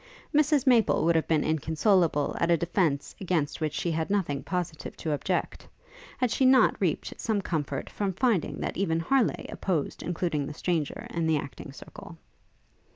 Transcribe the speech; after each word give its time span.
Mrs 0.33 0.65
Maple 0.65 1.05
would 1.05 1.15
have 1.15 1.27
been 1.27 1.43
inconsolable 1.43 2.35
at 2.39 2.49
a 2.49 2.57
defence 2.57 3.13
against 3.21 3.61
which 3.61 3.73
she 3.75 3.91
had 3.91 4.09
nothing 4.09 4.41
positive 4.41 4.97
to 4.97 5.11
object, 5.13 5.67
had 6.17 6.31
she 6.31 6.43
not 6.43 6.75
reaped 6.81 7.13
some 7.21 7.39
comfort 7.39 7.87
from 7.87 8.13
finding 8.13 8.61
that 8.61 8.77
even 8.77 8.99
Harleigh 8.99 9.45
opposed 9.49 10.01
including 10.01 10.47
the 10.47 10.55
stranger 10.55 11.05
in 11.13 11.27
the 11.27 11.37
acting 11.37 11.71
circle. 11.71 12.17